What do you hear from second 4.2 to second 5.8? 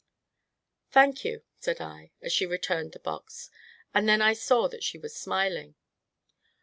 saw that she was smiling.